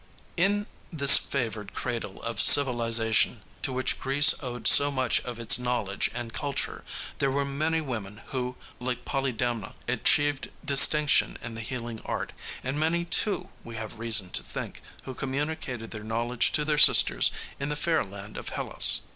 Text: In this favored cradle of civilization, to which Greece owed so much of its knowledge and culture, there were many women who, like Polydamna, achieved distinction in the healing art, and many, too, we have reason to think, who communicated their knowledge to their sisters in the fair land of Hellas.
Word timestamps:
In 0.35 0.65
this 0.91 1.15
favored 1.15 1.75
cradle 1.75 2.23
of 2.23 2.41
civilization, 2.41 3.43
to 3.61 3.71
which 3.71 3.99
Greece 3.99 4.33
owed 4.41 4.67
so 4.67 4.89
much 4.89 5.19
of 5.21 5.37
its 5.39 5.59
knowledge 5.59 6.09
and 6.15 6.33
culture, 6.33 6.83
there 7.19 7.29
were 7.29 7.45
many 7.45 7.81
women 7.81 8.21
who, 8.29 8.55
like 8.79 9.05
Polydamna, 9.05 9.75
achieved 9.87 10.49
distinction 10.65 11.37
in 11.43 11.53
the 11.53 11.61
healing 11.61 12.01
art, 12.03 12.33
and 12.63 12.79
many, 12.79 13.05
too, 13.05 13.49
we 13.63 13.75
have 13.75 13.99
reason 13.99 14.31
to 14.31 14.41
think, 14.41 14.81
who 15.03 15.13
communicated 15.13 15.91
their 15.91 16.03
knowledge 16.03 16.51
to 16.53 16.65
their 16.65 16.79
sisters 16.79 17.29
in 17.59 17.69
the 17.69 17.75
fair 17.75 18.03
land 18.03 18.37
of 18.37 18.49
Hellas. 18.49 19.01